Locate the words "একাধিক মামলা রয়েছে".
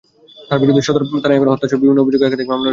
2.27-2.69